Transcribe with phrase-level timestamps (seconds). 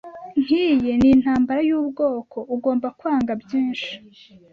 [0.43, 3.91] Nkiyi ni intambara yubwoko, ugomba kwanga byinshi